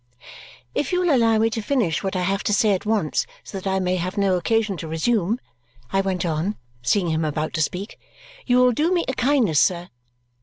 [0.73, 3.59] "If you will allow me to finish what I have to say at once so
[3.59, 5.39] that I may have no occasion to resume,"
[5.93, 7.99] I went on, seeing him about to speak,
[8.47, 9.89] "you will do me a kindness, sir.